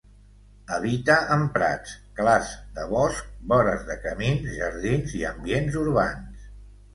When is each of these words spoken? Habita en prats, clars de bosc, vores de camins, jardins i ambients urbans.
Habita 0.75 1.17
en 1.35 1.43
prats, 1.57 1.91
clars 2.19 2.53
de 2.77 2.85
bosc, 2.95 3.27
vores 3.53 3.85
de 3.91 3.99
camins, 4.07 4.49
jardins 4.63 5.15
i 5.21 5.23
ambients 5.33 5.79
urbans. 5.85 6.51